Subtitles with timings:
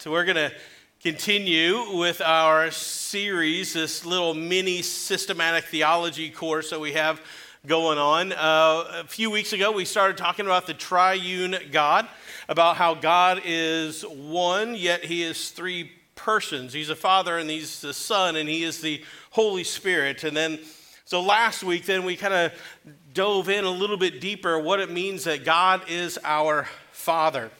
[0.00, 0.52] So, we're going to
[1.02, 7.20] continue with our series, this little mini systematic theology course that we have
[7.66, 8.30] going on.
[8.30, 12.06] Uh, a few weeks ago, we started talking about the triune God,
[12.48, 16.72] about how God is one, yet he is three persons.
[16.72, 20.22] He's a father, and he's the son, and he is the Holy Spirit.
[20.22, 20.60] And then,
[21.06, 22.52] so last week, then we kind of
[23.14, 27.50] dove in a little bit deeper what it means that God is our father.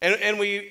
[0.00, 0.70] And, and we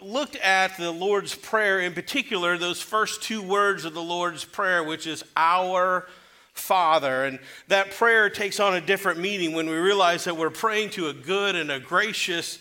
[0.00, 4.84] looked at the Lord's Prayer, in particular, those first two words of the Lord's Prayer,
[4.84, 6.06] which is our
[6.52, 7.24] Father.
[7.24, 11.08] And that prayer takes on a different meaning when we realize that we're praying to
[11.08, 12.58] a good and a gracious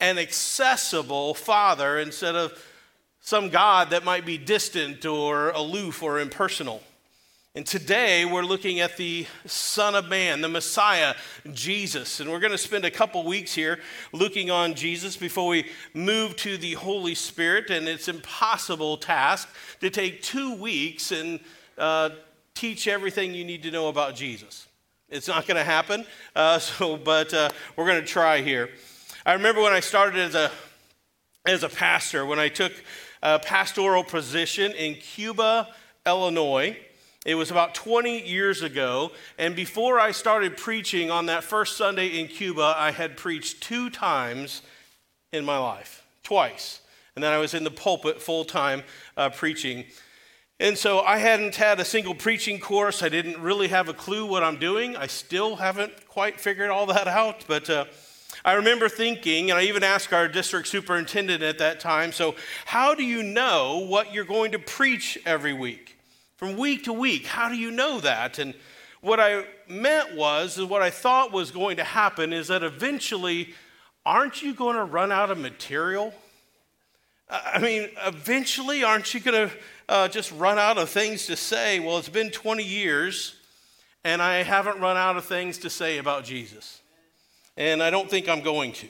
[0.00, 2.58] and accessible Father instead of
[3.20, 6.82] some God that might be distant or aloof or impersonal.
[7.54, 11.14] And today we're looking at the Son of Man, the Messiah,
[11.50, 12.20] Jesus.
[12.20, 13.80] And we're going to spend a couple weeks here
[14.12, 17.70] looking on Jesus before we move to the Holy Spirit.
[17.70, 19.48] And it's impossible task
[19.80, 21.40] to take two weeks and
[21.78, 22.10] uh,
[22.54, 24.68] teach everything you need to know about Jesus.
[25.08, 26.04] It's not going to happen.
[26.36, 28.68] Uh, so, but uh, we're going to try here.
[29.24, 30.50] I remember when I started as a
[31.46, 32.72] as a pastor, when I took
[33.22, 35.68] a pastoral position in Cuba,
[36.04, 36.76] Illinois.
[37.26, 42.20] It was about 20 years ago, and before I started preaching on that first Sunday
[42.20, 44.62] in Cuba, I had preached two times
[45.32, 46.80] in my life, twice.
[47.16, 48.84] And then I was in the pulpit full time
[49.16, 49.84] uh, preaching.
[50.60, 53.02] And so I hadn't had a single preaching course.
[53.02, 54.96] I didn't really have a clue what I'm doing.
[54.96, 57.44] I still haven't quite figured all that out.
[57.48, 57.86] But uh,
[58.44, 62.94] I remember thinking, and I even asked our district superintendent at that time so, how
[62.94, 65.97] do you know what you're going to preach every week?
[66.38, 67.26] From week to week.
[67.26, 68.38] How do you know that?
[68.38, 68.54] And
[69.00, 73.54] what I meant was, is what I thought was going to happen is that eventually,
[74.06, 76.14] aren't you going to run out of material?
[77.28, 79.54] I mean, eventually, aren't you going to
[79.88, 81.80] uh, just run out of things to say?
[81.80, 83.34] Well, it's been 20 years,
[84.04, 86.80] and I haven't run out of things to say about Jesus.
[87.56, 88.88] And I don't think I'm going to.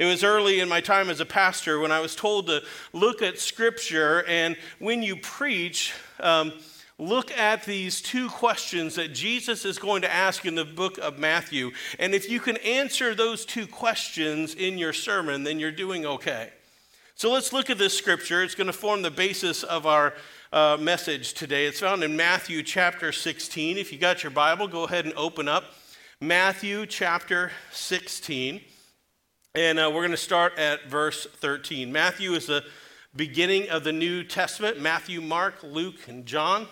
[0.00, 2.62] It was early in my time as a pastor when I was told to
[2.94, 6.54] look at Scripture, and when you preach, um,
[6.98, 11.18] look at these two questions that Jesus is going to ask in the book of
[11.18, 11.72] Matthew.
[11.98, 16.48] And if you can answer those two questions in your sermon, then you're doing okay.
[17.14, 18.42] So let's look at this scripture.
[18.42, 20.14] It's going to form the basis of our
[20.50, 21.66] uh, message today.
[21.66, 23.76] It's found in Matthew chapter 16.
[23.76, 25.64] If you got your Bible, go ahead and open up
[26.22, 28.62] Matthew chapter 16.
[29.56, 31.90] And uh, we're going to start at verse 13.
[31.90, 32.62] Matthew is the
[33.16, 36.68] beginning of the New Testament Matthew, Mark, Luke, and John.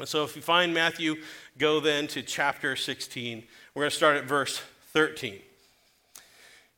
[0.00, 1.22] And So if you find Matthew,
[1.58, 3.44] go then to chapter 16.
[3.72, 4.60] We're going to start at verse
[4.92, 5.38] 13.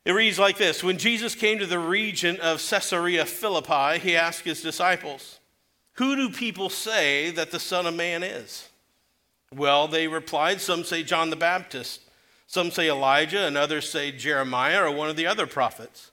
[0.05, 4.45] It reads like this When Jesus came to the region of Caesarea Philippi, he asked
[4.45, 5.41] his disciples,
[5.95, 8.69] Who do people say that the Son of Man is?
[9.51, 12.03] Well, they replied, Some say John the Baptist,
[12.55, 16.13] some say Elijah, and others say Jeremiah or one of the other prophets.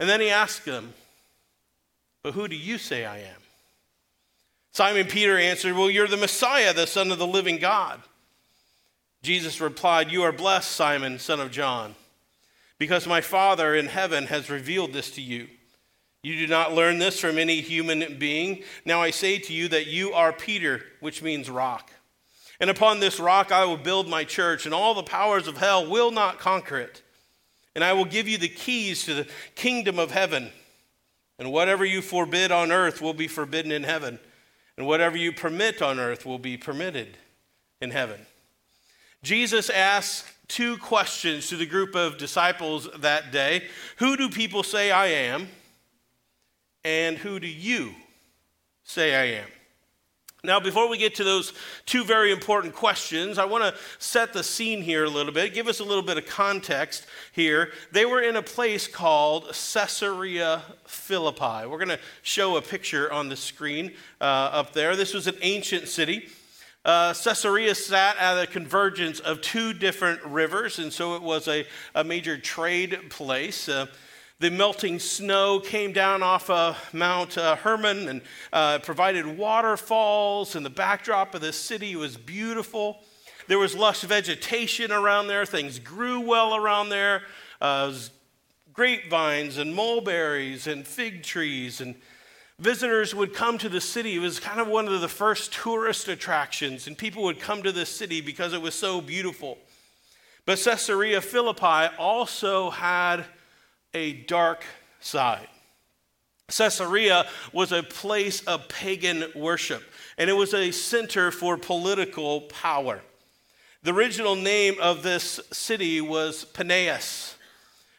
[0.00, 0.94] And then he asked them,
[2.24, 3.40] But who do you say I am?
[4.72, 8.02] Simon Peter answered, Well, you're the Messiah, the Son of the living God.
[9.22, 11.94] Jesus replied, You are blessed, Simon, son of John,
[12.76, 15.46] because my Father in heaven has revealed this to you.
[16.24, 18.64] You do not learn this from any human being.
[18.84, 21.92] Now I say to you that you are Peter, which means rock.
[22.60, 25.90] And upon this rock I will build my church, and all the powers of hell
[25.90, 27.02] will not conquer it.
[27.74, 30.50] And I will give you the keys to the kingdom of heaven.
[31.38, 34.18] And whatever you forbid on earth will be forbidden in heaven
[34.80, 37.18] and whatever you permit on earth will be permitted
[37.82, 38.18] in heaven.
[39.22, 43.64] Jesus asked two questions to the group of disciples that day
[43.98, 45.48] Who do people say I am?
[46.82, 47.94] And who do you
[48.84, 49.48] say I am?
[50.42, 51.52] Now, before we get to those
[51.84, 55.68] two very important questions, I want to set the scene here a little bit, give
[55.68, 57.72] us a little bit of context here.
[57.92, 61.66] They were in a place called Caesarea Philippi.
[61.66, 64.96] We're going to show a picture on the screen uh, up there.
[64.96, 66.28] This was an ancient city.
[66.82, 71.66] Uh, Caesarea sat at a convergence of two different rivers, and so it was a,
[71.94, 73.68] a major trade place.
[73.68, 73.86] Uh,
[74.40, 78.22] the melting snow came down off of Mount uh, Hermon and
[78.54, 83.00] uh, provided waterfalls, and the backdrop of the city was beautiful.
[83.48, 87.22] There was lush vegetation around there, things grew well around there.
[87.60, 87.92] Uh,
[88.72, 91.94] grapevines and mulberries and fig trees, and
[92.58, 94.16] visitors would come to the city.
[94.16, 97.72] It was kind of one of the first tourist attractions, and people would come to
[97.72, 99.58] the city because it was so beautiful.
[100.46, 103.26] But Caesarea Philippi also had
[103.94, 104.64] a dark
[105.00, 105.48] side.
[106.48, 109.82] Caesarea was a place of pagan worship,
[110.18, 113.00] and it was a center for political power.
[113.82, 117.34] The original name of this city was Paneas,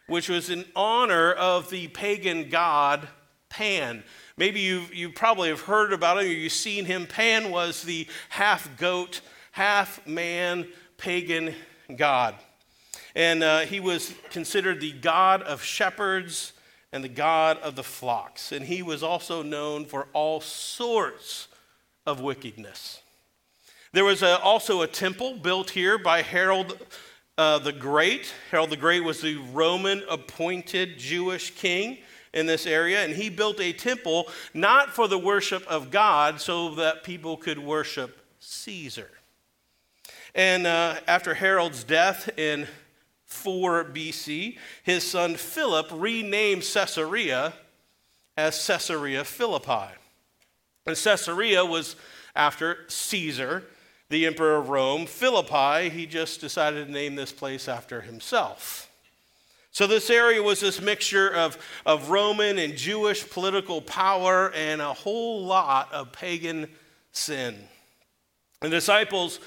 [0.07, 3.07] which was in honor of the pagan god
[3.49, 4.03] Pan.
[4.37, 7.05] Maybe you you probably have heard about him or you've seen him.
[7.05, 9.21] Pan was the half goat,
[9.51, 10.67] half man
[10.97, 11.53] pagan
[11.95, 12.35] god.
[13.15, 16.53] And uh, he was considered the god of shepherds
[16.91, 18.51] and the God of the flocks.
[18.51, 21.47] And he was also known for all sorts
[22.05, 23.01] of wickedness.
[23.93, 26.73] There was a, also a temple built here by Herod
[27.37, 28.33] uh, the Great.
[28.49, 31.97] Herod the Great was the Roman appointed Jewish king
[32.33, 36.75] in this area, and he built a temple not for the worship of God, so
[36.75, 39.09] that people could worship Caesar.
[40.33, 42.67] And uh, after Herod's death in
[43.31, 47.53] 4 BC, his son Philip renamed Caesarea
[48.37, 49.93] as Caesarea Philippi.
[50.85, 51.95] And Caesarea was
[52.35, 53.63] after Caesar,
[54.09, 55.05] the emperor of Rome.
[55.05, 58.89] Philippi, he just decided to name this place after himself.
[59.73, 64.91] So, this area was this mixture of, of Roman and Jewish political power and a
[64.91, 66.67] whole lot of pagan
[67.13, 67.55] sin.
[68.59, 69.39] The disciples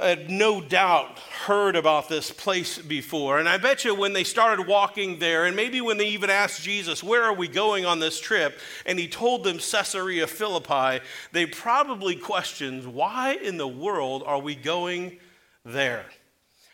[0.00, 3.38] had no doubt heard about this place before.
[3.38, 6.62] And I bet you when they started walking there, and maybe when they even asked
[6.62, 8.58] Jesus, Where are we going on this trip?
[8.86, 14.54] and he told them Caesarea Philippi, they probably questioned, Why in the world are we
[14.54, 15.18] going
[15.64, 16.06] there?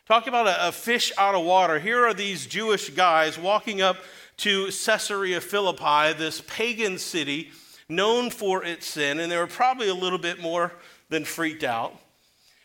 [0.06, 1.80] Talk about a, a fish out of water.
[1.80, 3.96] Here are these Jewish guys walking up
[4.38, 7.50] to Caesarea Philippi, this pagan city
[7.88, 10.72] known for its sin, and they were probably a little bit more
[11.08, 11.98] than freaked out.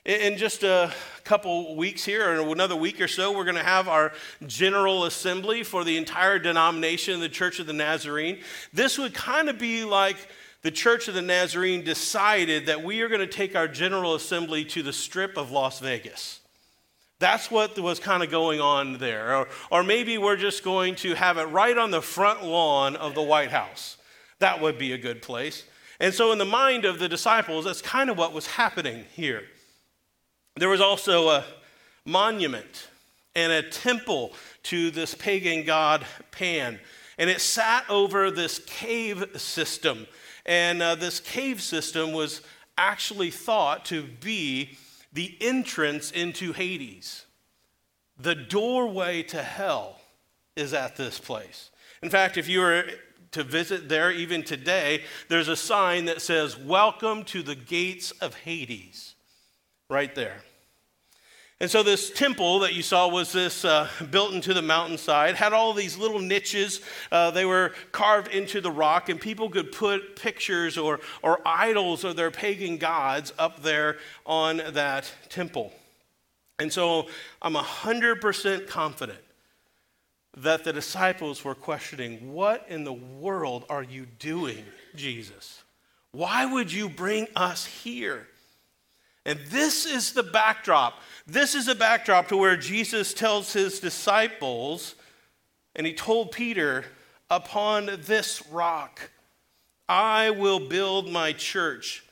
[0.06, 3.88] In just a couple weeks here, or another week or so, we're going to have
[3.88, 4.12] our
[4.46, 8.40] General Assembly for the entire denomination the Church of the Nazarene.
[8.74, 10.18] This would kind of be like
[10.62, 14.66] the Church of the Nazarene decided that we are going to take our General Assembly
[14.66, 16.42] to the strip of Las Vegas.
[17.20, 19.34] That's what was kind of going on there.
[19.38, 23.16] Or, or maybe we're just going to have it right on the front lawn of
[23.16, 23.96] the White House.
[24.40, 25.64] That would be a good place.
[26.02, 29.44] And so, in the mind of the disciples, that's kind of what was happening here.
[30.56, 31.46] There was also a
[32.06, 32.88] monument
[33.36, 34.34] and a temple
[34.64, 36.80] to this pagan god Pan.
[37.18, 40.08] And it sat over this cave system.
[40.46, 42.42] And uh, this cave system was
[42.78, 44.78] actually thought to be
[45.12, 47.26] the entrance into Hades.
[48.20, 50.00] The doorway to hell
[50.56, 51.72] is at this place.
[52.02, 52.86] In fact, if you were
[53.32, 58.36] to visit there even today, there's a sign that says, Welcome to the gates of
[58.36, 59.12] Hades
[59.89, 60.38] right there.
[61.59, 65.53] And so, this temple that you saw was this uh, built into the mountainside, had
[65.53, 66.81] all these little niches.
[67.09, 72.03] Uh, they were carved into the rock, and people could put pictures or, or idols
[72.03, 75.71] of their pagan gods up there on that temple.
[76.59, 77.07] And so,
[77.41, 79.19] I'm 100% confident
[80.35, 84.65] that the disciples were questioning, What in the world are you doing,
[84.95, 85.63] Jesus?
[86.12, 88.27] Why would you bring us here?
[89.25, 91.00] And this is the backdrop.
[91.25, 94.96] This is a backdrop to where Jesus tells his disciples,
[95.75, 96.86] and he told Peter,
[97.30, 99.10] Upon this rock,
[99.88, 102.04] I will build my church.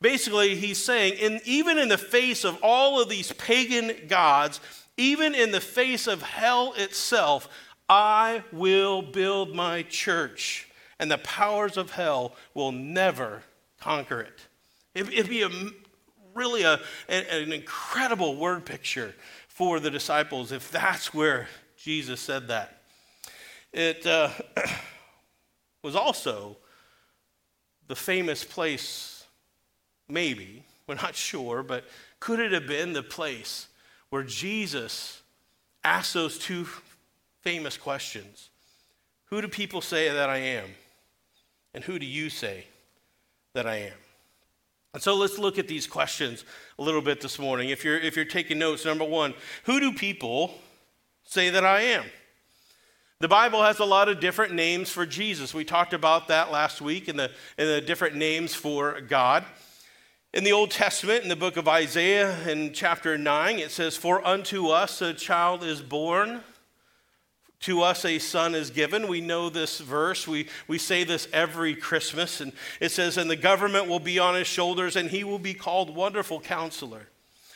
[0.00, 4.60] Basically, he's saying, in, even in the face of all of these pagan gods,
[4.96, 7.48] even in the face of hell itself,
[7.88, 13.42] I will build my church, and the powers of hell will never
[13.80, 14.40] conquer it.
[14.94, 15.42] It'd, be
[16.34, 19.14] really a, an incredible word picture
[19.48, 22.82] for the disciples if that's where Jesus said that.
[23.72, 24.30] It uh,
[25.82, 26.56] was also
[27.86, 29.24] the famous place,
[30.08, 31.84] maybe, we're not sure, but
[32.20, 33.68] could it have been the place
[34.10, 35.22] where Jesus
[35.82, 36.66] asked those two
[37.42, 38.50] famous questions
[39.26, 40.70] Who do people say that I am?
[41.74, 42.66] And who do you say
[43.52, 43.98] that I am?
[44.94, 46.44] And so let's look at these questions
[46.78, 47.70] a little bit this morning.
[47.70, 49.34] If you're, if you're taking notes, number one,
[49.64, 50.54] who do people
[51.24, 52.04] say that I am?
[53.18, 55.52] The Bible has a lot of different names for Jesus.
[55.52, 59.44] We talked about that last week in the, in the different names for God.
[60.32, 64.24] In the Old Testament, in the book of Isaiah, in chapter 9, it says, For
[64.24, 66.42] unto us a child is born
[67.60, 69.08] to us a son is given.
[69.08, 70.28] We know this verse.
[70.28, 72.40] We, we say this every Christmas.
[72.40, 75.54] And it says, And the government will be on his shoulders, and he will be
[75.54, 77.08] called Wonderful Counselor,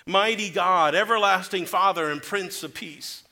[0.07, 3.23] Mighty God, Everlasting Father, and Prince of Peace.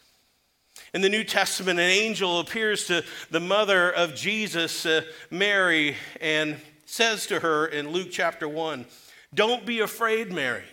[0.93, 6.61] in the New Testament, an angel appears to the mother of Jesus, uh, Mary, and
[6.85, 8.87] says to her in Luke chapter 1
[9.35, 10.65] Don't be afraid, Mary,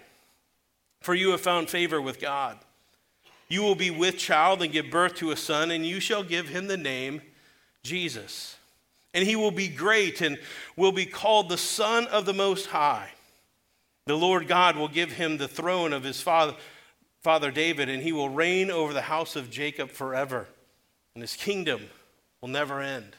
[1.02, 2.58] for you have found favor with God.
[3.53, 6.50] You will be with child and give birth to a son, and you shall give
[6.50, 7.22] him the name
[7.83, 8.57] Jesus.
[9.13, 10.39] And he will be great and
[10.75, 13.12] will be called the Son of the Most High.
[14.07, 16.55] The Lord God will give him the throne of his father,
[17.22, 20.48] father David, and he will reign over the house of Jacob forever,
[21.13, 21.81] and his kingdom
[22.41, 23.15] will never end.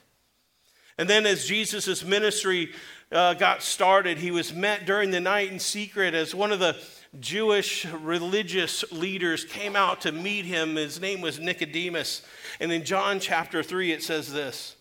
[0.99, 2.73] And then, as Jesus' ministry
[3.13, 6.77] uh, got started, he was met during the night in secret as one of the
[7.21, 10.77] Jewish religious leaders came out to meet him.
[10.77, 12.23] His name was Nicodemus.
[12.61, 14.77] And in John chapter 3, it says this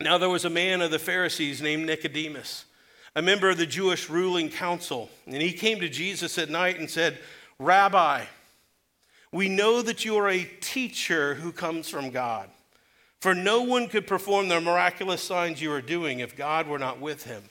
[0.00, 2.64] Now there was a man of the Pharisees named Nicodemus,
[3.14, 5.10] a member of the Jewish ruling council.
[5.26, 7.18] And he came to Jesus at night and said,
[7.58, 8.24] Rabbi,
[9.32, 12.50] we know that you are a teacher who comes from God.
[13.20, 17.00] For no one could perform the miraculous signs you are doing if God were not
[17.00, 17.42] with him.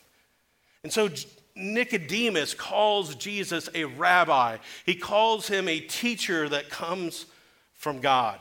[0.84, 1.10] And so
[1.56, 7.26] Nicodemus calls Jesus a rabbi, he calls him a teacher that comes
[7.74, 8.40] from God.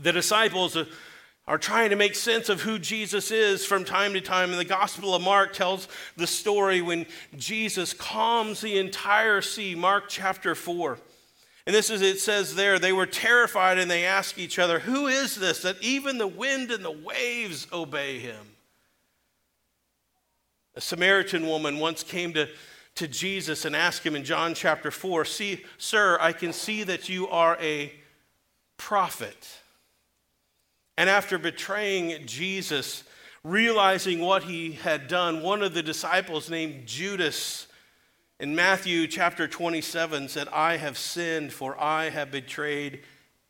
[0.00, 0.76] The disciples
[1.46, 4.50] are trying to make sense of who Jesus is from time to time.
[4.50, 10.04] And the Gospel of Mark tells the story when Jesus calms the entire sea, Mark
[10.08, 10.98] chapter 4.
[11.66, 15.06] And this is, it says there, they were terrified and they asked each other, Who
[15.06, 18.53] is this that even the wind and the waves obey him?
[20.76, 22.48] A Samaritan woman once came to,
[22.96, 27.08] to Jesus and asked him in John chapter 4 See, sir, I can see that
[27.08, 27.92] you are a
[28.76, 29.60] prophet.
[30.96, 33.04] And after betraying Jesus,
[33.42, 37.66] realizing what he had done, one of the disciples named Judas
[38.40, 43.02] in Matthew chapter 27 said, I have sinned, for I have betrayed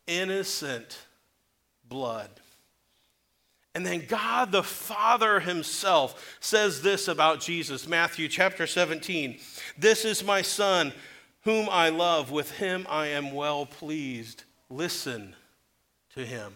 [0.06, 0.98] innocent
[1.88, 2.40] blood.
[3.74, 9.38] And then God the Father Himself says this about Jesus Matthew chapter 17
[9.76, 10.92] This is my Son,
[11.42, 12.30] whom I love.
[12.30, 14.44] With Him I am well pleased.
[14.70, 15.34] Listen
[16.14, 16.54] to Him.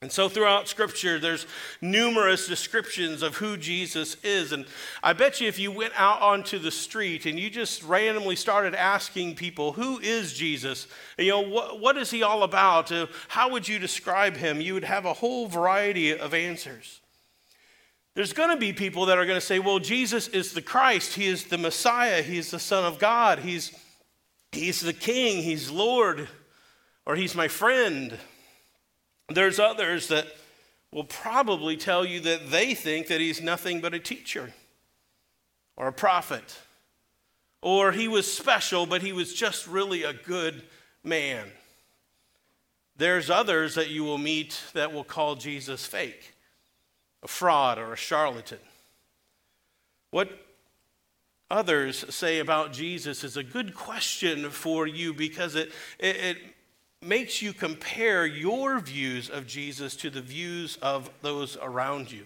[0.00, 1.44] And so, throughout Scripture, there's
[1.80, 4.52] numerous descriptions of who Jesus is.
[4.52, 4.64] And
[5.02, 8.76] I bet you if you went out onto the street and you just randomly started
[8.76, 10.86] asking people, Who is Jesus?
[11.18, 12.92] You know, what, what is he all about?
[12.92, 14.60] Uh, how would you describe him?
[14.60, 17.00] You would have a whole variety of answers.
[18.14, 21.14] There's going to be people that are going to say, Well, Jesus is the Christ.
[21.14, 22.22] He is the Messiah.
[22.22, 23.40] He's the Son of God.
[23.40, 23.76] He's,
[24.52, 25.42] he's the King.
[25.42, 26.28] He's Lord.
[27.04, 28.16] Or He's my friend.
[29.28, 30.26] There's others that
[30.92, 34.52] will probably tell you that they think that he's nothing but a teacher
[35.76, 36.58] or a prophet,
[37.60, 40.62] or he was special, but he was just really a good
[41.04, 41.46] man.
[42.96, 46.34] There's others that you will meet that will call Jesus fake,
[47.22, 48.58] a fraud, or a charlatan.
[50.10, 50.30] What
[51.50, 56.38] others say about Jesus is a good question for you because it, it, it
[57.00, 62.24] makes you compare your views of Jesus to the views of those around you.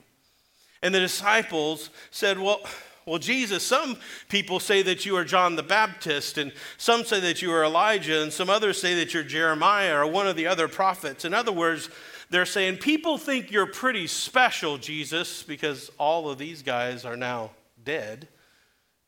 [0.83, 2.61] And the disciples said, Well,
[3.05, 3.97] well, Jesus, some
[4.29, 8.23] people say that you are John the Baptist, and some say that you are Elijah,
[8.23, 11.25] and some others say that you're Jeremiah or one of the other prophets.
[11.25, 11.91] In other words,
[12.31, 17.51] they're saying, People think you're pretty special, Jesus, because all of these guys are now
[17.85, 18.29] dead.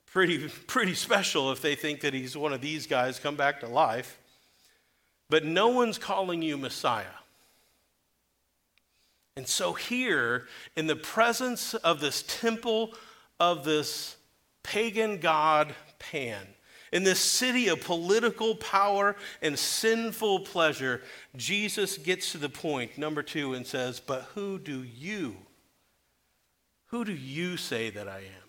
[0.06, 3.68] Pretty, pretty special if they think that he's one of these guys come back to
[3.68, 4.18] life
[5.34, 7.18] but no one's calling you Messiah.
[9.34, 12.94] And so, here, in the presence of this temple
[13.40, 14.16] of this
[14.62, 16.46] pagan god Pan,
[16.92, 21.02] in this city of political power and sinful pleasure,
[21.34, 25.34] Jesus gets to the point, number two, and says, But who do you,
[26.90, 28.43] who do you say that I am?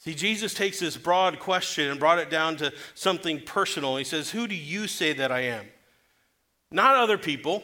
[0.00, 3.96] See, Jesus takes this broad question and brought it down to something personal.
[3.96, 5.66] He says, Who do you say that I am?
[6.72, 7.62] Not other people,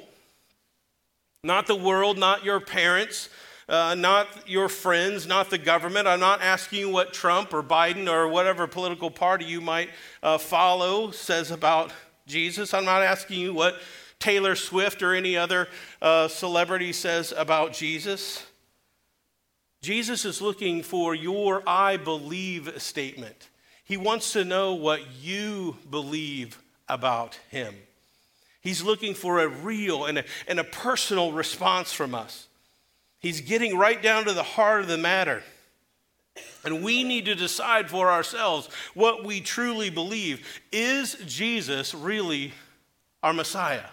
[1.43, 3.31] not the world, not your parents,
[3.71, 6.07] uh, not your friends, not the government.
[6.07, 9.89] I'm not asking you what Trump or Biden or whatever political party you might
[10.23, 11.91] uh, follow says about
[12.27, 12.75] Jesus.
[12.75, 13.81] I'm not asking you what
[14.19, 15.69] Taylor Swift or any other
[16.03, 18.45] uh, celebrity says about Jesus.
[19.83, 23.49] Jesus is looking for your I believe statement.
[23.85, 27.75] He wants to know what you believe about him.
[28.61, 32.49] He's looking for a real and a, and a personal response from us.
[33.21, 35.43] He's getting right down to the heart of the matter.
[36.65, 40.45] And we need to decide for ourselves what we truly believe.
[40.73, 42.53] Is Jesus really
[43.23, 43.87] our Messiah?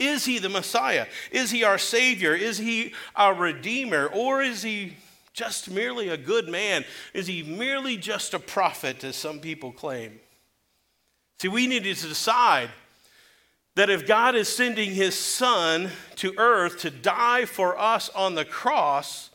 [0.00, 1.06] Is he the Messiah?
[1.30, 2.34] Is he our Savior?
[2.34, 4.06] Is he our Redeemer?
[4.06, 4.96] Or is he
[5.34, 6.84] just merely a good man?
[7.12, 10.18] Is he merely just a prophet, as some people claim?
[11.38, 12.70] See, we need to decide
[13.74, 18.44] that if God is sending his Son to earth to die for us on the
[18.44, 19.30] cross,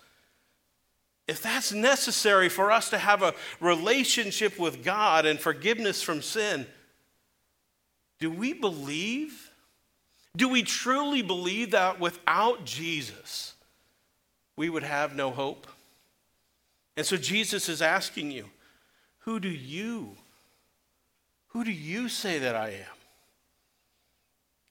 [1.28, 6.66] if that's necessary for us to have a relationship with God and forgiveness from sin,
[8.20, 9.45] do we believe
[10.36, 13.54] do we truly believe that without Jesus,
[14.56, 15.68] we would have no hope?
[16.98, 18.46] And so Jesus is asking you,
[19.20, 20.15] who do you,
[21.48, 22.96] who do you say that I am?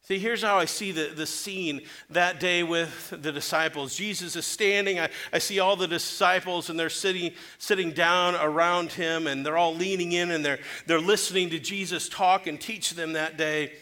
[0.03, 1.81] See, here's how I see the, the scene
[2.11, 3.97] that day with the disciples.
[3.97, 5.01] Jesus is standing.
[5.01, 9.57] I, I see all the disciples, and they're sitting, sitting down around him, and they're
[9.57, 13.73] all leaning in, and they're, they're listening to Jesus talk and teach them that day.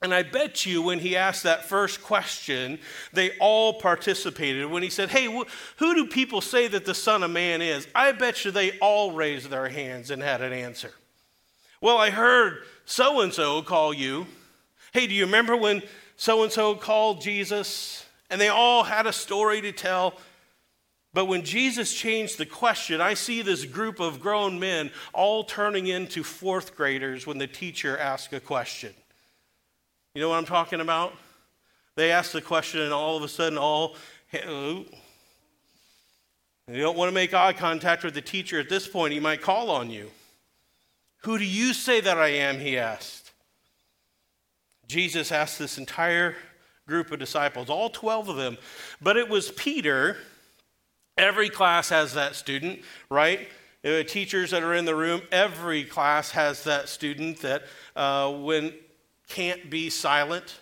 [0.00, 2.78] And I bet you when he asked that first question,
[3.12, 4.66] they all participated.
[4.66, 7.88] When he said, Hey, wh- who do people say that the Son of Man is?
[7.94, 10.92] I bet you they all raised their hands and had an answer.
[11.80, 14.26] Well, I heard so and so call you.
[14.92, 15.82] Hey, do you remember when
[16.16, 18.04] so and so called Jesus?
[18.30, 20.14] And they all had a story to tell.
[21.12, 25.88] But when Jesus changed the question, I see this group of grown men all turning
[25.88, 28.94] into fourth graders when the teacher asks a question.
[30.14, 31.14] You know what I'm talking about?
[31.94, 33.96] They ask the question, and all of a sudden, all
[34.32, 34.84] you
[36.68, 39.12] don't want to make eye contact with the teacher at this point.
[39.14, 40.10] He might call on you.
[41.24, 42.60] Who do you say that I am?
[42.60, 43.32] He asked.
[44.86, 46.36] Jesus asked this entire
[46.86, 48.56] group of disciples, all 12 of them,
[49.00, 50.16] but it was Peter.
[51.16, 53.48] Every class has that student, right?
[53.82, 57.64] Teachers that are in the room, every class has that student that
[57.96, 58.72] uh, when
[59.28, 60.60] can't be silent,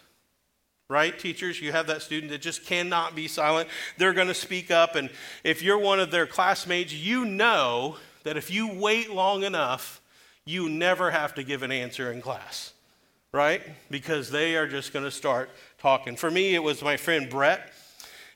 [0.88, 1.18] right?
[1.18, 3.68] Teachers, you have that student that just cannot be silent.
[3.98, 4.94] They're going to speak up.
[4.94, 5.10] And
[5.44, 10.00] if you're one of their classmates, you know that if you wait long enough,
[10.44, 12.72] you never have to give an answer in class,
[13.32, 13.62] right?
[13.90, 16.16] Because they are just going to start talking.
[16.16, 17.72] For me, it was my friend Brett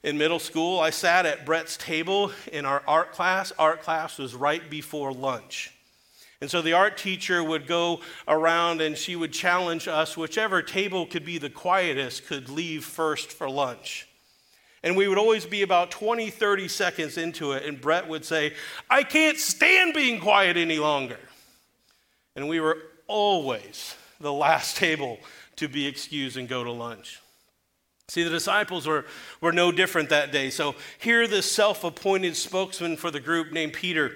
[0.02, 0.80] in middle school.
[0.80, 3.52] I sat at Brett's table in our art class.
[3.58, 5.72] Art class was right before lunch.
[6.40, 11.04] And so the art teacher would go around and she would challenge us whichever table
[11.04, 14.08] could be the quietest could leave first for lunch.
[14.82, 18.54] And we would always be about 20, 30 seconds into it, and Brett would say,
[18.88, 21.18] I can't stand being quiet any longer.
[22.34, 25.18] And we were always the last table
[25.56, 27.20] to be excused and go to lunch.
[28.08, 29.04] See, the disciples were,
[29.42, 30.48] were no different that day.
[30.48, 34.12] So here, this self appointed spokesman for the group named Peter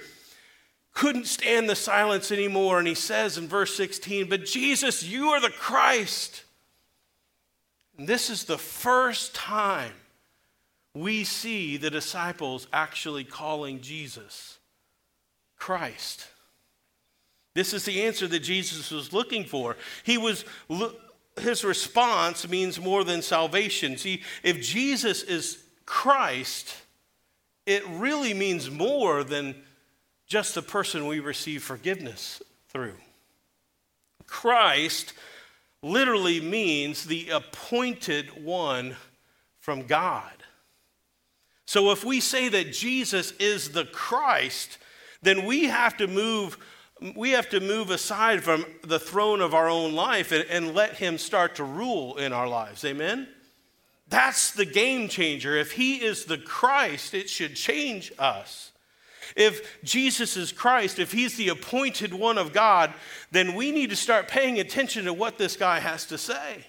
[0.94, 2.78] couldn't stand the silence anymore.
[2.78, 6.44] And he says in verse 16, But Jesus, you are the Christ.
[7.98, 9.92] And this is the first time
[10.94, 14.58] we see the disciples actually calling Jesus
[15.56, 16.28] Christ.
[17.54, 19.76] This is the answer that Jesus was looking for.
[20.04, 20.44] He was
[21.40, 23.96] his response means more than salvation.
[23.96, 26.76] See, if Jesus is Christ,
[27.66, 29.56] it really means more than
[30.34, 32.96] just the person we receive forgiveness through.
[34.26, 35.12] Christ
[35.80, 38.96] literally means the appointed one
[39.60, 40.32] from God.
[41.66, 44.78] So if we say that Jesus is the Christ,
[45.22, 46.58] then we have to move
[47.14, 50.94] we have to move aside from the throne of our own life and, and let
[50.94, 52.84] him start to rule in our lives.
[52.84, 53.28] Amen.
[54.08, 55.56] That's the game changer.
[55.56, 58.72] If he is the Christ, it should change us.
[59.36, 62.92] If Jesus is Christ, if he's the appointed one of God,
[63.30, 66.66] then we need to start paying attention to what this guy has to say.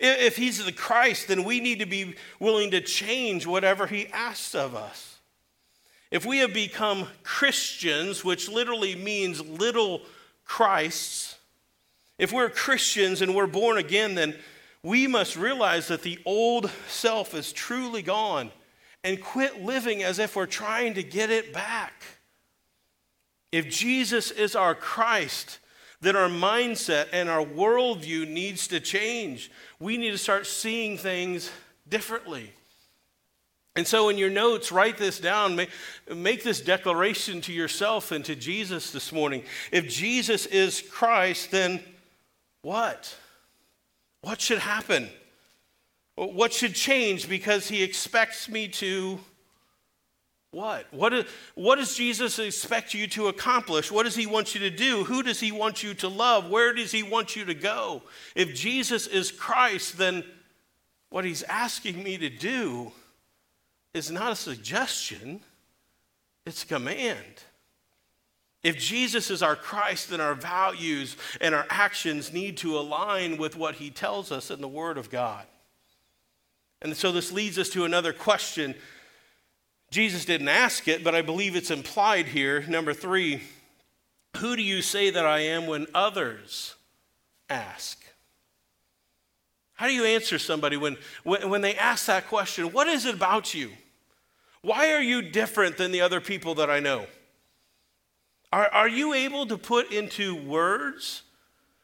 [0.00, 4.54] If he's the Christ, then we need to be willing to change whatever he asks
[4.54, 5.18] of us.
[6.10, 10.02] If we have become Christians, which literally means little
[10.44, 11.36] Christs,
[12.18, 14.36] if we're Christians and we're born again, then
[14.82, 18.52] we must realize that the old self is truly gone
[19.04, 21.92] and quit living as if we're trying to get it back.
[23.52, 25.58] If Jesus is our Christ,
[26.00, 29.50] then our mindset and our worldview needs to change.
[29.78, 31.50] We need to start seeing things
[31.88, 32.50] differently.
[33.76, 35.56] And so, in your notes, write this down.
[36.08, 39.42] Make, this declaration to yourself and to Jesus this morning.
[39.72, 41.80] If Jesus is Christ, then
[42.62, 43.16] what?
[44.20, 45.10] What should happen?
[46.16, 49.18] What should change because he expects me to
[50.54, 50.86] what?
[50.92, 53.90] What, what does Jesus expect you to accomplish?
[53.90, 55.02] What does he want you to do?
[55.02, 56.48] Who does he want you to love?
[56.48, 58.02] Where does he want you to go?
[58.36, 60.22] If Jesus is Christ, then
[61.10, 62.92] what he's asking me to do
[63.94, 65.40] is not a suggestion,
[66.46, 67.42] it's a command.
[68.62, 73.56] If Jesus is our Christ, then our values and our actions need to align with
[73.56, 75.46] what he tells us in the Word of God.
[76.84, 78.76] And so this leads us to another question
[79.90, 82.62] Jesus didn't ask it, but I believe it's implied here.
[82.62, 83.42] Number three,
[84.38, 86.74] who do you say that I am when others
[87.48, 88.04] ask?
[89.74, 92.72] How do you answer somebody when, when, they ask that question?
[92.72, 93.70] What is it about you?
[94.62, 97.06] Why are you different than the other people that I know?
[98.52, 101.22] Are, are you able to put into words?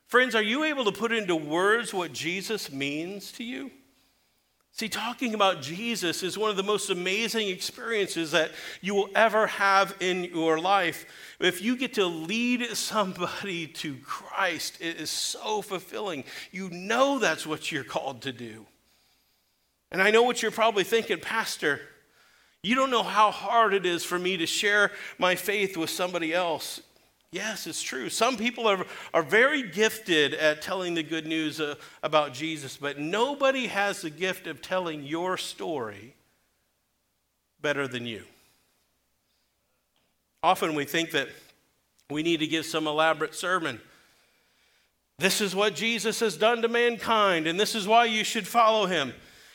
[0.08, 3.70] Friends, are you able to put into words what Jesus means to you?
[4.80, 9.46] See, talking about Jesus is one of the most amazing experiences that you will ever
[9.46, 11.04] have in your life.
[11.38, 16.24] If you get to lead somebody to Christ, it is so fulfilling.
[16.50, 18.64] You know that's what you're called to do.
[19.92, 21.82] And I know what you're probably thinking, Pastor.
[22.62, 26.32] You don't know how hard it is for me to share my faith with somebody
[26.32, 26.80] else.
[27.32, 28.08] Yes, it's true.
[28.08, 32.98] Some people are, are very gifted at telling the good news uh, about Jesus, but
[32.98, 36.14] nobody has the gift of telling your story
[37.62, 38.24] better than you.
[40.42, 41.28] Often we think that
[42.08, 43.80] we need to give some elaborate sermon.
[45.18, 48.86] This is what Jesus has done to mankind, and this is why you should follow
[48.86, 49.12] him.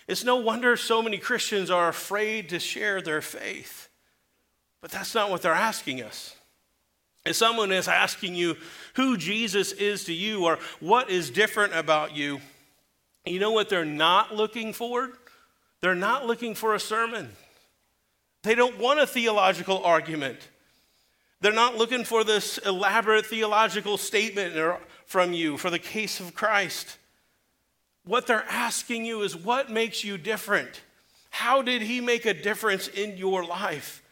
[0.07, 3.89] It's no wonder so many Christians are afraid to share their faith.
[4.79, 6.35] But that's not what they're asking us.
[7.25, 8.55] If someone is asking you
[8.93, 12.39] who Jesus is to you or what is different about you,
[13.25, 15.09] you know what they're not looking for?
[15.81, 17.31] They're not looking for a sermon.
[18.43, 20.37] They don't want a theological argument.
[21.41, 24.55] They're not looking for this elaborate theological statement
[25.05, 26.97] from you for the case of Christ.
[28.05, 30.81] What they're asking you is what makes you different?
[31.31, 34.03] How did he make a difference in your life?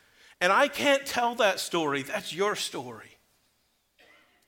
[0.44, 2.02] And I can't tell that story.
[2.02, 3.16] That's your story.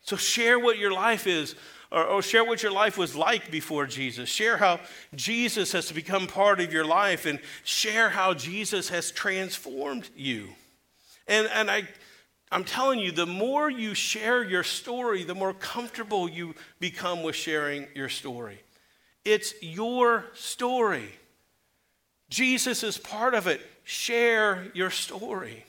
[0.01, 1.55] So share what your life is,
[1.89, 4.27] or, or, share what your life was like before Jesus.
[4.27, 4.81] Share how
[5.15, 10.49] Jesus has become part of your life, and share how Jesus has transformed you.
[11.29, 11.87] And, and I,
[12.51, 17.37] I'm telling you, the more you share your story, the more comfortable you become with
[17.37, 18.59] sharing your story.
[19.23, 21.15] It's your story.
[22.29, 23.61] Jesus is part of it.
[23.85, 25.63] Share your story.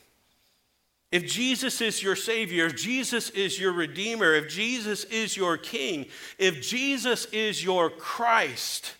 [1.12, 6.06] If Jesus is your Savior, if Jesus is your Redeemer, if Jesus is your King,
[6.38, 8.94] if Jesus is your Christ,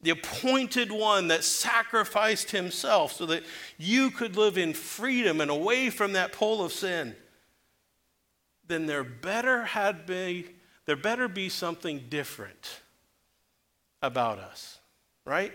[0.00, 3.42] the appointed one that sacrificed himself so that
[3.76, 7.16] you could live in freedom and away from that pole of sin,
[8.66, 10.46] then there better had be
[10.88, 12.80] there better be something different
[14.00, 14.78] about us,
[15.26, 15.52] right?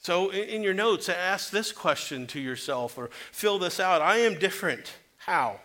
[0.00, 4.38] So, in your notes, ask this question to yourself or fill this out I am
[4.38, 4.94] different.
[5.18, 5.60] How?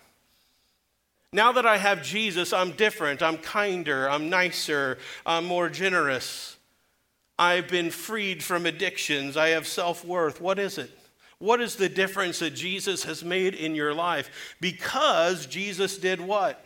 [1.32, 3.22] Now that I have Jesus, I'm different.
[3.22, 4.10] I'm kinder.
[4.10, 4.98] I'm nicer.
[5.26, 6.58] I'm more generous.
[7.40, 9.38] I've been freed from addictions.
[9.38, 10.42] I have self worth.
[10.42, 10.92] What is it?
[11.40, 14.56] What is the difference that Jesus has made in your life?
[14.60, 16.65] Because Jesus did what?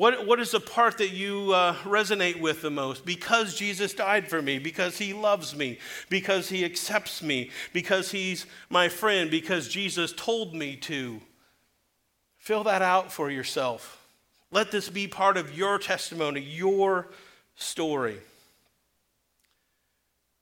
[0.00, 3.04] What, what is the part that you uh, resonate with the most?
[3.04, 8.46] Because Jesus died for me, because he loves me, because he accepts me, because he's
[8.70, 11.20] my friend, because Jesus told me to.
[12.38, 14.02] Fill that out for yourself.
[14.50, 17.08] Let this be part of your testimony, your
[17.54, 18.16] story.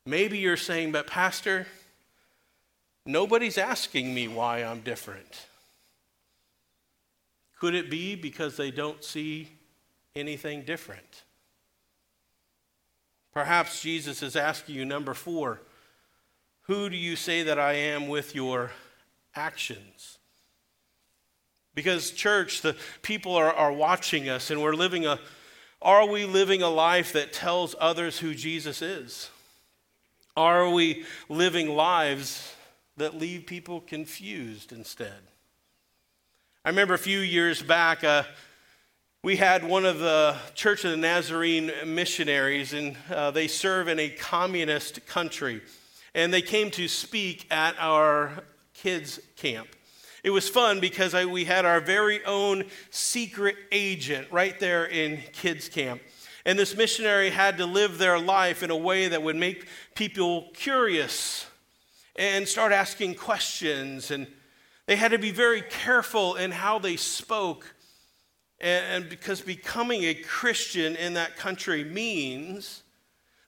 [0.07, 1.67] Maybe you're saying, but Pastor,
[3.05, 5.48] nobody's asking me why I'm different.
[7.61, 9.49] Could it be because they don't see
[10.15, 11.25] anything different?
[13.33, 15.61] Perhaps Jesus is asking you, number four,
[16.63, 18.73] who do you say that I am with your
[19.35, 20.19] actions?
[21.75, 25.19] Because, church, the people are, are watching us and we're living a,
[25.81, 29.31] are we living a life that tells others who Jesus is?
[30.37, 32.55] Are we living lives
[32.97, 35.23] that leave people confused instead?
[36.69, 38.25] I remember a few years back, uh,
[39.25, 43.99] we had one of the Church of the Nazarene missionaries, and uh, they serve in
[43.99, 45.63] a communist country.
[46.15, 49.69] And they came to speak at our kids' camp.
[50.23, 55.23] It was fun because I, we had our very own secret agent right there in
[55.33, 56.03] kids' camp.
[56.45, 60.51] And this missionary had to live their life in a way that would make people
[60.53, 61.47] curious
[62.15, 64.11] and start asking questions.
[64.11, 64.27] And
[64.89, 67.75] they had to be very careful in how they spoke.
[68.59, 72.83] And because becoming a Christian in that country means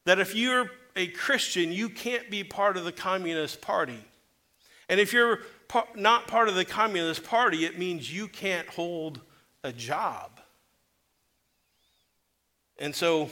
[0.05, 4.05] that if you're a Christian, you can't be part of the Communist Party.
[4.91, 5.39] And if you're
[5.95, 9.23] not part of the Communist Party, it means you can't hold
[9.65, 10.41] a job.
[12.79, 13.31] And so,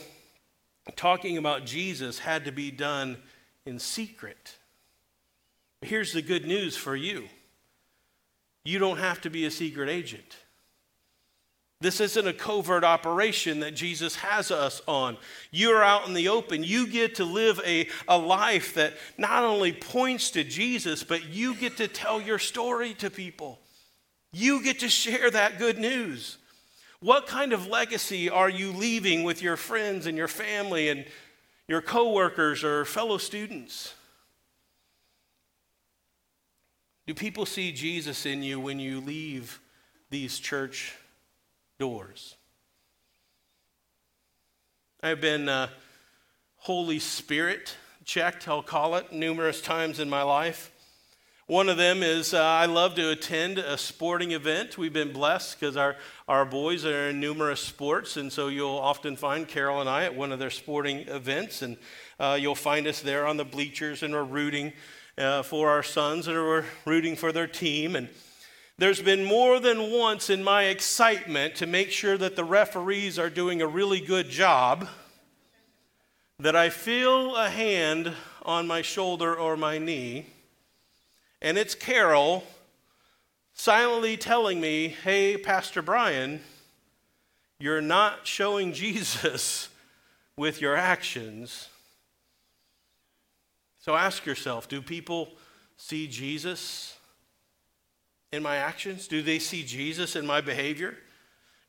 [0.96, 3.18] talking about Jesus had to be done
[3.66, 4.56] in secret.
[5.82, 7.28] Here's the good news for you
[8.68, 10.36] you don't have to be a secret agent.
[11.80, 15.16] This isn't a covert operation that Jesus has us on.
[15.50, 16.64] You're out in the open.
[16.64, 21.54] You get to live a, a life that not only points to Jesus, but you
[21.54, 23.58] get to tell your story to people.
[24.32, 26.36] You get to share that good news.
[27.00, 31.06] What kind of legacy are you leaving with your friends and your family and
[31.68, 33.94] your coworkers or fellow students?
[37.08, 39.60] Do people see Jesus in you when you leave
[40.10, 40.94] these church
[41.78, 42.36] doors?
[45.02, 45.68] I've been uh,
[46.56, 50.70] Holy Spirit checked, I'll call it, numerous times in my life.
[51.46, 54.76] One of them is uh, I love to attend a sporting event.
[54.76, 55.96] We've been blessed because our,
[56.28, 60.14] our boys are in numerous sports, and so you'll often find Carol and I at
[60.14, 61.78] one of their sporting events, and
[62.20, 64.74] uh, you'll find us there on the bleachers, and we're rooting
[65.18, 67.96] uh, for our sons, that we're rooting for their team.
[67.96, 68.08] And
[68.78, 73.30] there's been more than once in my excitement to make sure that the referees are
[73.30, 74.88] doing a really good job
[76.38, 80.26] that I feel a hand on my shoulder or my knee
[81.40, 82.44] and it's Carol
[83.54, 86.40] silently telling me, hey, Pastor Brian,
[87.60, 89.68] you're not showing Jesus
[90.36, 91.68] with your actions.
[93.88, 95.30] So ask yourself do people
[95.78, 96.98] see Jesus
[98.32, 99.08] in my actions?
[99.08, 100.94] Do they see Jesus in my behavior?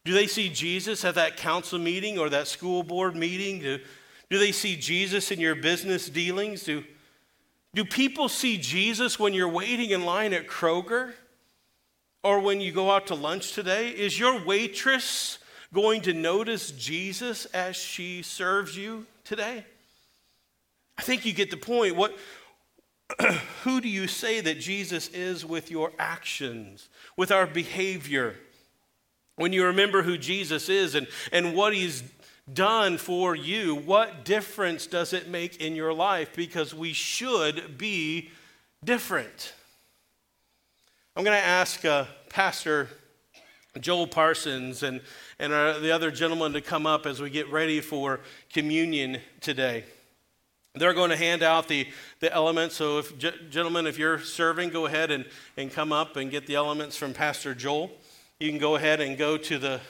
[0.03, 3.59] Do they see Jesus at that council meeting or that school board meeting?
[3.59, 3.79] Do,
[4.29, 6.65] do they see Jesus in your business dealings?
[6.65, 6.83] Do,
[7.73, 11.13] do people see Jesus when you're waiting in line at Kroger
[12.21, 13.91] or when you go out to lunch today?
[13.91, 15.39] Is your waitress
[15.73, 19.63] going to notice Jesus as she serves you today?
[20.99, 21.95] I think you get the point.
[21.95, 22.13] What,
[23.63, 28.35] who do you say that Jesus is with your actions, with our behavior?
[29.37, 32.03] When you remember who Jesus is and, and what he's
[32.51, 36.35] done for you, what difference does it make in your life?
[36.35, 38.31] Because we should be
[38.83, 39.53] different.
[41.15, 42.89] I'm going to ask uh, Pastor
[43.79, 44.99] Joel Parsons and,
[45.39, 48.19] and our, the other gentlemen to come up as we get ready for
[48.51, 49.85] communion today.
[50.75, 51.87] They're going to hand out the,
[52.19, 52.75] the elements.
[52.75, 55.25] So, if, gentlemen, if you're serving, go ahead and,
[55.57, 57.91] and come up and get the elements from Pastor Joel.
[58.39, 59.81] You can go ahead and go to the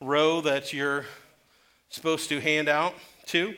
[0.00, 1.06] row that you're
[1.88, 2.94] supposed to hand out
[3.26, 3.54] to.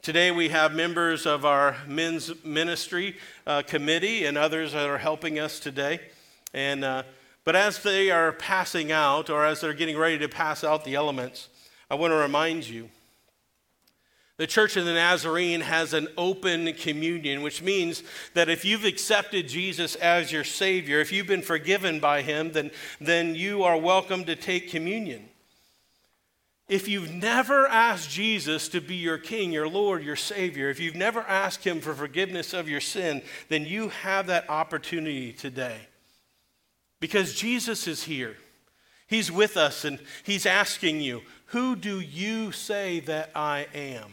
[0.00, 5.38] Today we have members of our men's ministry uh, committee and others that are helping
[5.38, 6.00] us today.
[6.54, 7.02] And, uh,
[7.44, 10.94] but as they are passing out, or as they're getting ready to pass out the
[10.94, 11.48] elements,
[11.90, 12.88] I want to remind you
[14.36, 18.02] the Church of the Nazarene has an open communion, which means
[18.34, 22.72] that if you've accepted Jesus as your Savior, if you've been forgiven by Him, then,
[23.00, 25.28] then you are welcome to take communion.
[26.68, 30.96] If you've never asked Jesus to be your King, your Lord, your Savior, if you've
[30.96, 35.78] never asked Him for forgiveness of your sin, then you have that opportunity today.
[36.98, 38.36] Because Jesus is here.
[39.06, 44.10] He's with us and He's asking you, Who do you say that I am?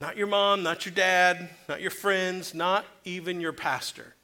[0.00, 4.14] Not your mom, not your dad, not your friends, not even your pastor.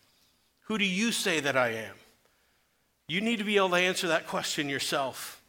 [0.65, 1.95] Who do you say that I am?
[3.09, 5.43] You need to be able to answer that question yourself.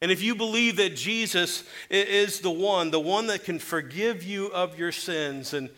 [0.00, 4.46] And if you believe that Jesus is the one, the one that can forgive you
[4.48, 5.70] of your sins, and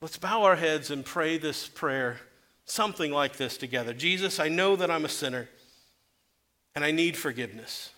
[0.00, 2.20] let's bow our heads and pray this prayer,
[2.66, 3.92] something like this together.
[3.92, 5.48] Jesus, I know that I'm a sinner
[6.74, 7.90] and I need forgiveness.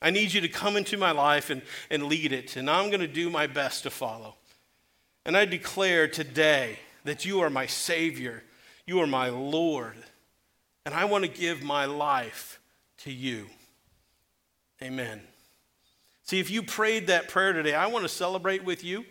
[0.00, 3.00] I need you to come into my life and, and lead it, and I'm going
[3.00, 4.36] to do my best to follow.
[5.24, 8.44] And I declare today that you are my Savior,
[8.86, 9.96] you are my Lord,
[10.86, 12.60] and I want to give my life
[12.98, 13.46] to you.
[14.80, 15.20] Amen.
[16.22, 19.04] See, if you prayed that prayer today, I want to celebrate with you.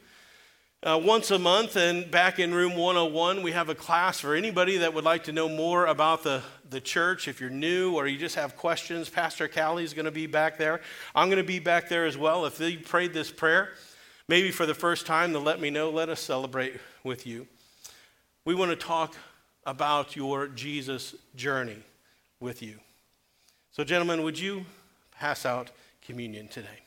[0.88, 4.78] Uh, once a month, and back in room 101, we have a class for anybody
[4.78, 7.28] that would like to know more about the, the church.
[7.28, 10.58] If you're new or you just have questions, Pastor Callie is going to be back
[10.58, 10.80] there.
[11.13, 12.45] I'm going to be back there as well.
[12.45, 13.71] If you prayed this prayer,
[14.30, 17.47] maybe for the first time, to let me know, let us celebrate with you.
[18.45, 19.13] we want to talk
[19.65, 21.84] about your Jesus journey
[22.39, 22.80] with you.
[23.71, 24.65] So, gentlemen, would you
[25.12, 25.69] pass out
[26.02, 26.87] communion today?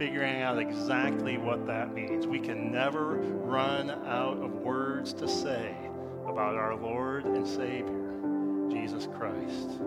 [0.00, 2.26] figuring out exactly what that means.
[2.26, 5.76] We can never run out of words to say
[6.26, 8.16] about our Lord and Savior,
[8.70, 9.78] Jesus Christ.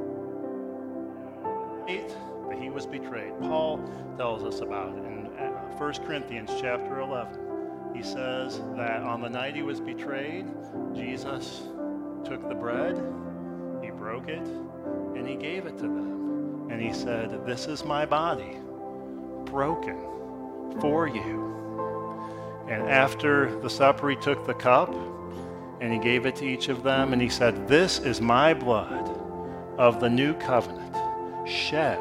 [1.87, 3.33] That he was betrayed.
[3.41, 3.83] Paul
[4.15, 5.25] tells us about it in
[5.77, 7.95] 1 uh, Corinthians chapter 11.
[7.95, 10.45] He says that on the night he was betrayed,
[10.93, 11.63] Jesus
[12.23, 13.03] took the bread,
[13.81, 14.47] he broke it,
[15.15, 16.69] and he gave it to them.
[16.69, 18.59] And he said, This is my body,
[19.45, 19.97] broken
[20.79, 21.51] for you.
[22.67, 24.93] And after the supper, he took the cup
[25.81, 27.13] and he gave it to each of them.
[27.13, 29.09] And he said, This is my blood
[29.77, 30.95] of the new covenant,
[31.47, 31.99] shed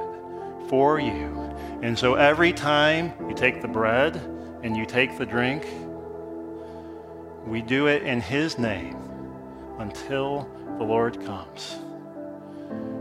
[0.68, 1.57] for you.
[1.82, 4.16] And so every time you take the bread
[4.62, 5.66] and you take the drink,
[7.47, 8.97] we do it in His name
[9.78, 11.76] until the Lord comes.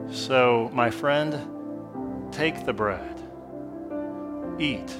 [0.10, 3.21] So, my friend, take the bread,
[4.60, 4.96] eat,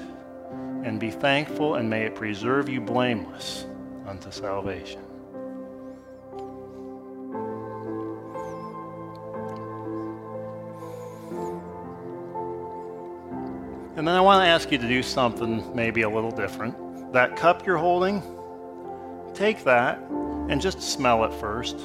[0.84, 3.66] and be thankful, and may it preserve you blameless
[4.06, 5.00] unto salvation.
[13.94, 17.12] And then I want to ask you to do something maybe a little different.
[17.12, 18.22] That cup you're holding,
[19.34, 19.98] take that
[20.48, 21.76] and just smell it first.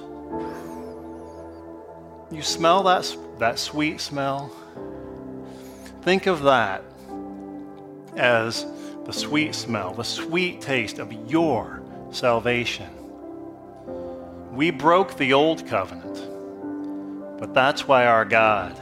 [2.32, 4.52] You smell that, that sweet smell?
[6.02, 6.84] Think of that
[8.18, 8.66] as
[9.06, 12.90] the sweet smell, the sweet taste of your salvation.
[14.52, 18.80] We broke the old covenant, but that's why our God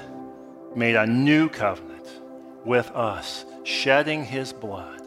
[0.75, 2.21] made a new covenant
[2.65, 5.01] with us, shedding his blood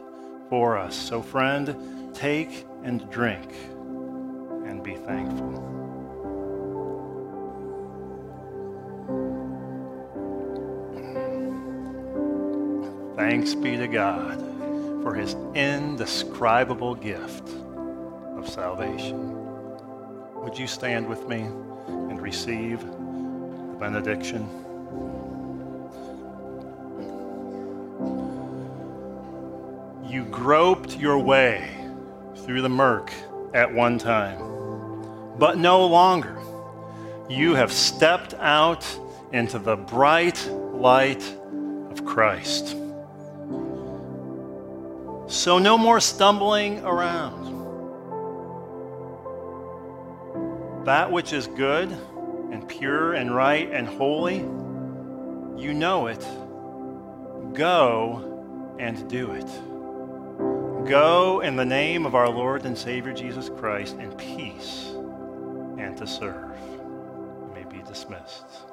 [0.49, 0.95] for us.
[0.95, 3.53] So, friend, take and drink
[4.67, 5.65] and be thankful.
[13.19, 14.39] Thanks be to God
[15.03, 17.49] for his indescribable gift
[18.37, 19.35] of salvation.
[20.37, 21.41] Would you stand with me
[21.89, 24.49] and receive the benediction?
[30.09, 31.77] You groped your way
[32.45, 33.13] through the murk
[33.53, 34.39] at one time,
[35.41, 36.39] but no longer.
[37.29, 38.87] You have stepped out
[39.33, 41.25] into the bright light
[41.91, 42.77] of Christ.
[45.39, 47.45] So, no more stumbling around.
[50.85, 51.93] That which is good
[52.51, 54.39] and pure and right and holy,
[55.57, 56.27] you know it.
[57.55, 59.47] Go and do it.
[60.89, 64.91] Go in the name of our Lord and Savior Jesus Christ in peace
[65.79, 66.59] and to serve.
[66.59, 68.68] You may be dismissed.